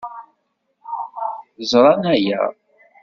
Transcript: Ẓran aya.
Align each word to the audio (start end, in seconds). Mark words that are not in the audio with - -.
Ẓran 1.69 2.03
aya. 2.13 2.41